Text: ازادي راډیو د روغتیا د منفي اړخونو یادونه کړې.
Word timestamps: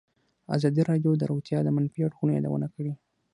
ازادي 0.55 0.81
راډیو 0.89 1.11
د 1.17 1.23
روغتیا 1.31 1.59
د 1.63 1.69
منفي 1.75 1.99
اړخونو 2.03 2.31
یادونه 2.37 2.67
کړې. 2.75 2.93